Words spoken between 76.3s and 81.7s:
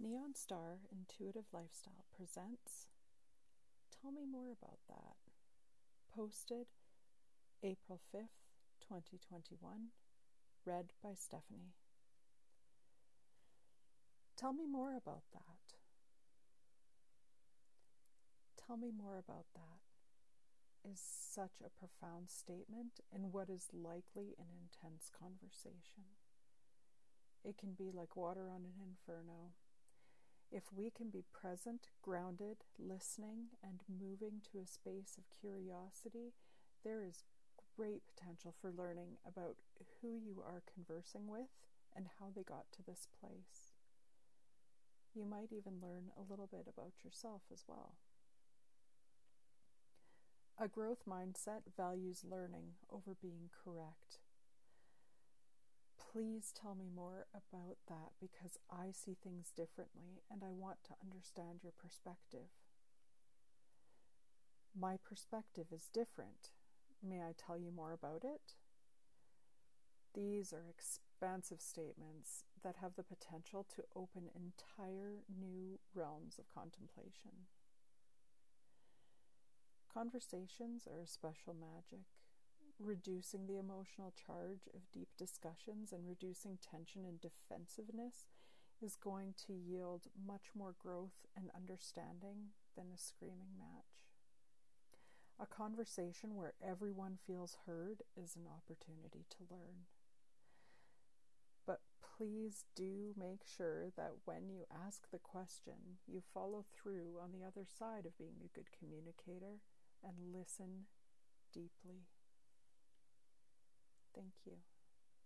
of contemplation. Conversations are a special